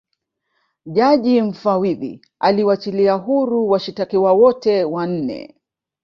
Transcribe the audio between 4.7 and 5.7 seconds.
wanne